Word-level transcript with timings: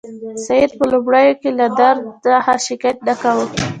سید 0.45 0.71
په 0.77 0.85
لومړیو 0.91 1.39
کې 1.41 1.49
له 1.59 1.67
درد 1.79 2.03
څخه 2.25 2.53
شکایت 2.67 2.97
نه 3.07 3.13
کاوه. 3.21 3.45